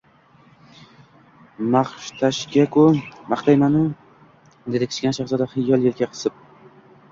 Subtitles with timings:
[1.75, 2.85] —Maqtashga-ku
[3.35, 3.83] maqtayman-a,—
[4.75, 6.45] dedi Kichkina shahzoda xiyyol yelka qisib